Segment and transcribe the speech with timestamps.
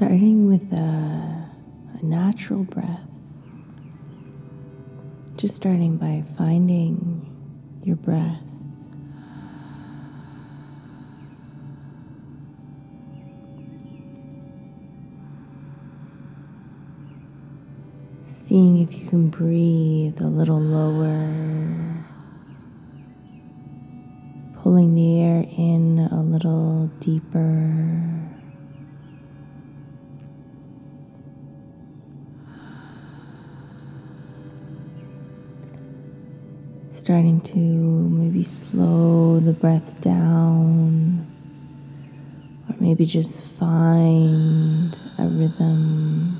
[0.00, 1.50] Starting with a,
[1.98, 3.06] a natural breath.
[5.36, 7.36] Just starting by finding
[7.84, 8.40] your breath.
[18.26, 21.30] Seeing if you can breathe a little lower,
[24.62, 27.69] pulling the air in a little deeper.
[37.00, 41.26] Starting to maybe slow the breath down,
[42.68, 46.38] or maybe just find a rhythm.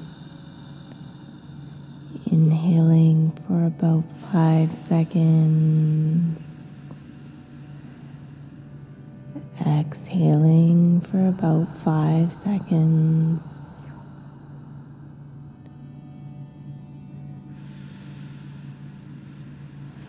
[2.30, 5.70] Inhaling for about five seconds.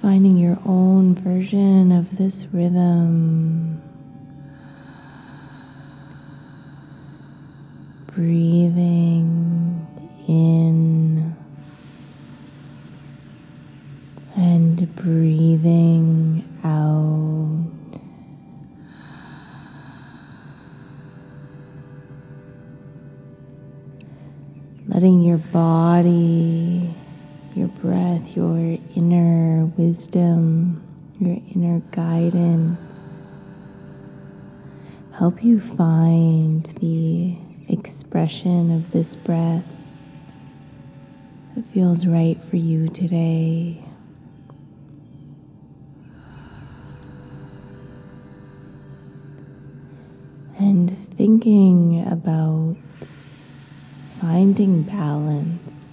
[0.01, 3.79] Finding your own version of this rhythm.
[8.07, 9.87] Breathing
[10.27, 11.35] in
[14.35, 18.01] and breathing out.
[24.87, 26.89] Letting your body,
[27.55, 30.83] your breath, your inner wisdom,
[31.19, 32.79] your inner guidance
[35.21, 37.35] help you find the
[37.69, 39.65] expression of this breath
[41.53, 43.83] that feels right for you today.
[50.57, 52.77] And thinking about
[54.19, 55.90] finding balance,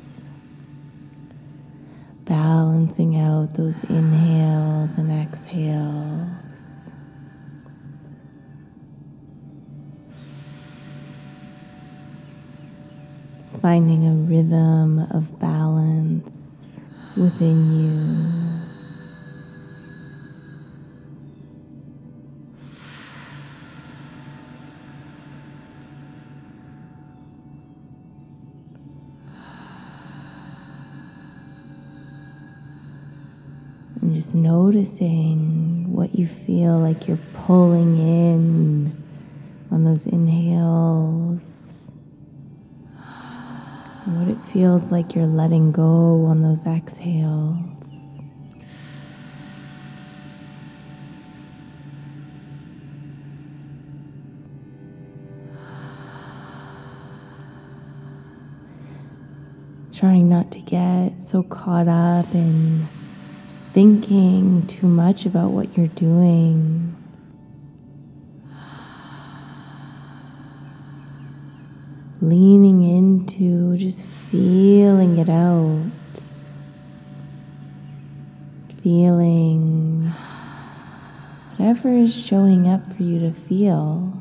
[2.28, 6.28] balancing out those inhales and exhales.
[13.62, 16.54] Finding a rhythm of balance
[17.16, 18.47] within you.
[34.18, 39.04] Just noticing what you feel like you're pulling in
[39.70, 41.40] on those inhales.
[42.96, 47.64] And what it feels like you're letting go on those exhales.
[59.94, 62.80] Trying not to get so caught up in
[63.72, 66.96] thinking too much about what you're doing.
[72.20, 75.90] Leaning into just feeling it out.
[78.82, 80.10] Feeling
[81.56, 84.14] whatever is showing up for you to feel.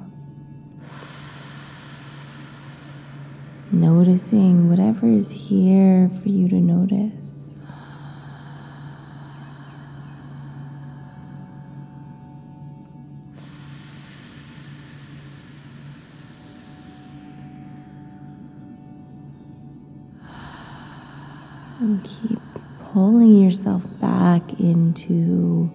[3.72, 7.57] Noticing whatever is here for you to notice.
[21.88, 22.40] Keep
[22.92, 25.72] pulling yourself back into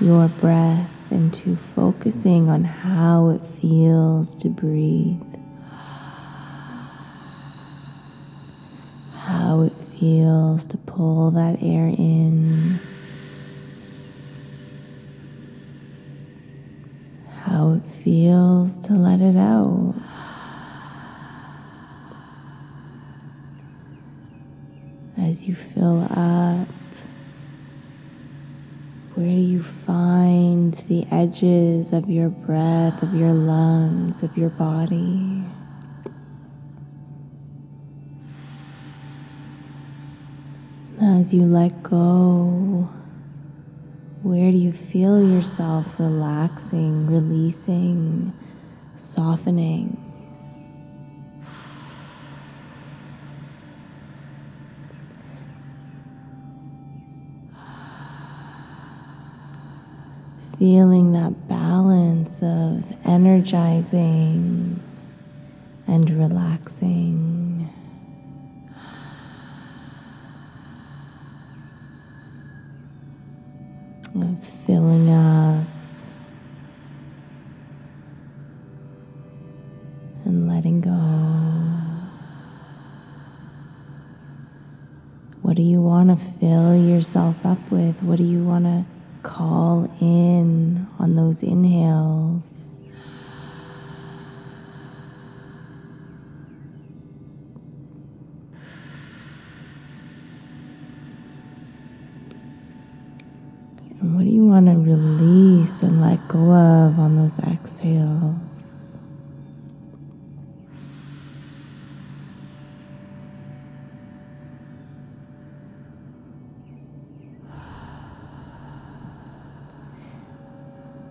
[0.00, 5.22] your breath and to focusing on how it feels to breathe.
[9.14, 12.78] How it feels to pull that air in.
[17.44, 19.94] How it feels to let it out.
[25.38, 26.66] As you fill up?
[29.14, 35.44] Where do you find the edges of your breath, of your lungs, of your body?
[41.00, 42.88] As you let go,
[44.22, 48.32] where do you feel yourself relaxing, releasing,
[48.96, 50.07] softening?
[60.58, 64.80] Feeling that balance of energizing
[65.86, 67.72] and relaxing.
[74.16, 75.64] Of filling up
[80.24, 80.90] and letting go.
[85.40, 88.02] What do you want to fill yourself up with?
[88.02, 88.97] What do you want to
[89.28, 92.42] call in on those inhales?
[104.00, 108.47] And what do you want to release and let go of on those exhales?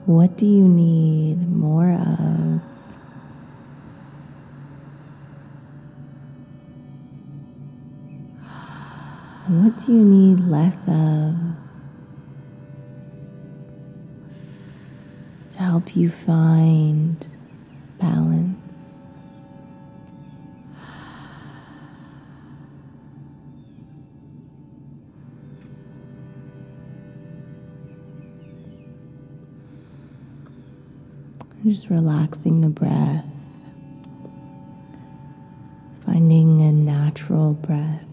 [0.07, 2.61] What do you need more of?
[9.49, 11.35] What do you need less of
[15.51, 17.27] to help you find
[17.99, 18.56] balance?
[31.67, 33.25] Just relaxing the breath,
[36.05, 38.05] finding a natural breath,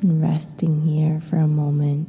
[0.00, 2.08] and resting here for a moment.